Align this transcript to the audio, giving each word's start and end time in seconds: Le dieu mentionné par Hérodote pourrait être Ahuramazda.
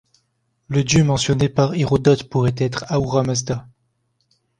Le 0.67 0.83
dieu 0.83 1.03
mentionné 1.03 1.47
par 1.47 1.75
Hérodote 1.75 2.23
pourrait 2.27 2.55
être 2.57 2.85
Ahuramazda. 2.91 3.67